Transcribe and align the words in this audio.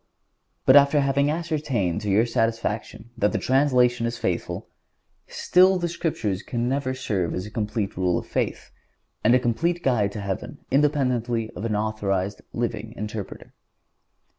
But 0.65 0.75
after 0.75 0.99
having 0.99 1.29
ascertained 1.29 2.01
to 2.01 2.09
your 2.09 2.25
satisfaction 2.25 3.11
that 3.15 3.33
the 3.33 3.37
translation 3.37 4.07
is 4.07 4.17
faithful, 4.17 4.67
still 5.27 5.77
the 5.77 5.87
Scriptures 5.87 6.41
can 6.41 6.67
never 6.67 6.95
serve 6.95 7.35
as 7.35 7.45
a 7.45 7.51
complete 7.51 7.95
Rule 7.95 8.17
of 8.17 8.25
Faith 8.25 8.71
and 9.23 9.35
a 9.35 9.39
complete 9.39 9.83
guide 9.83 10.11
to 10.13 10.21
heaven 10.21 10.57
independently 10.71 11.51
of 11.51 11.65
an 11.65 11.75
authorized, 11.75 12.41
living 12.51 12.93
interpreter. 12.97 13.53